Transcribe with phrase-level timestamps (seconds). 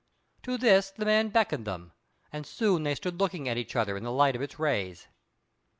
[0.41, 1.91] To this the man beckoned them,
[2.33, 5.07] and soon they stood looking at each other in the light of its rays.